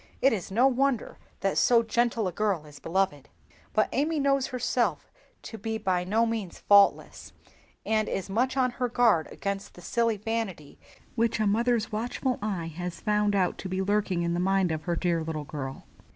It 0.19 0.33
is 0.33 0.49
no 0.49 0.65
wonder 0.65 1.19
that 1.41 1.59
so 1.59 1.83
gentle 1.83 2.27
a 2.27 2.31
girl 2.31 2.65
is 2.65 2.79
beloved. 2.79 3.29
But 3.71 3.87
Amy 3.91 4.19
knows 4.19 4.47
herself 4.47 5.11
to 5.43 5.59
be 5.59 5.77
by 5.77 6.03
no 6.03 6.25
means 6.25 6.57
faultless, 6.57 7.33
and 7.85 8.09
is 8.09 8.27
much, 8.27 8.57
on 8.57 8.71
her 8.71 8.89
guard 8.89 9.27
against 9.31 9.75
the 9.75 9.81
silly 9.81 10.17
vanity 10.17 10.79
which 11.13 11.39
a 11.39 11.45
mother's 11.45 11.91
watchful 11.91 12.39
eye 12.41 12.73
has 12.75 12.99
found 12.99 13.35
out 13.35 13.59
to 13.59 13.69
be 13.69 13.83
lurking 13.83 14.23
in 14.23 14.33
the 14.33 14.39
mind 14.39 14.71
of 14.71 14.85
her 14.85 14.95
dear 14.95 15.21
little 15.23 15.45
girl. 15.45 15.85